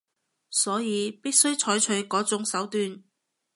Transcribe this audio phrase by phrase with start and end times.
[0.49, 3.03] 所以必須採取嗰種手段